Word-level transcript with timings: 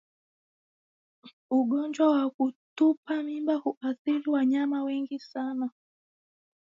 Ugonjwa 1.51 2.09
wa 2.11 2.29
kutupa 2.29 3.23
mimba 3.23 3.55
huathiri 3.55 4.29
wanyama 4.29 4.83
wengi 4.83 5.19
sana 5.19 5.69